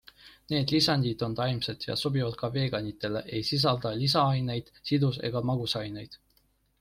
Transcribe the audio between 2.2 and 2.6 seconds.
ka